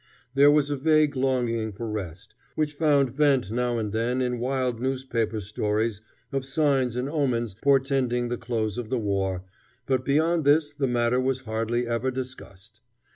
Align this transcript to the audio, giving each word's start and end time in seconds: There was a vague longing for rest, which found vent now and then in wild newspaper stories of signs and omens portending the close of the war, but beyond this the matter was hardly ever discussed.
There 0.33 0.49
was 0.49 0.71
a 0.71 0.77
vague 0.77 1.15
longing 1.15 1.73
for 1.73 1.87
rest, 1.87 2.33
which 2.55 2.73
found 2.73 3.11
vent 3.11 3.51
now 3.51 3.77
and 3.77 3.91
then 3.91 4.19
in 4.19 4.39
wild 4.39 4.79
newspaper 4.81 5.39
stories 5.41 6.01
of 6.31 6.43
signs 6.43 6.95
and 6.95 7.07
omens 7.07 7.53
portending 7.53 8.27
the 8.29 8.37
close 8.39 8.79
of 8.79 8.89
the 8.89 8.97
war, 8.97 9.43
but 9.85 10.03
beyond 10.03 10.43
this 10.43 10.73
the 10.73 10.87
matter 10.87 11.19
was 11.21 11.41
hardly 11.41 11.85
ever 11.85 12.09
discussed. 12.09 12.79